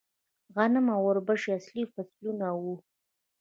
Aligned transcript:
غنم 0.55 0.85
او 0.95 1.01
وربشې 1.07 1.49
اصلي 1.57 1.83
فصلونه 1.91 2.47
وو 2.61 2.75